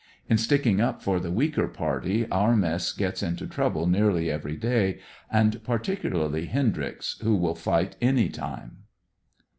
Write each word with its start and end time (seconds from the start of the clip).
In 0.27 0.39
sticking 0.39 0.81
up 0.81 1.03
for 1.03 1.19
the 1.19 1.29
weaker 1.29 1.67
party, 1.67 2.27
our 2.31 2.55
mess 2.55 2.91
gets 2.91 3.21
into 3.21 3.45
trouble 3.45 3.85
nearly 3.85 4.31
every 4.31 4.55
day, 4.57 4.97
and 5.31 5.63
particularly 5.63 6.47
Hendryx, 6.47 7.19
who 7.21 7.35
will 7.35 7.59
light 7.67 7.97
any 8.01 8.27
time. 8.27 8.85